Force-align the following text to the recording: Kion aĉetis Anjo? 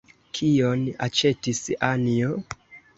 Kion 0.39 0.87
aĉetis 1.09 1.63
Anjo? 1.93 2.37